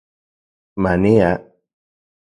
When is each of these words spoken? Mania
Mania 0.81 1.31